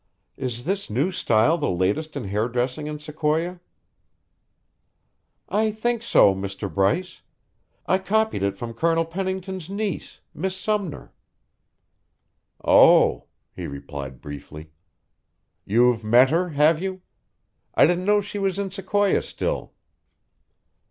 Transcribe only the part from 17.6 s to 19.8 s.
I didn't know she was in Sequoia still."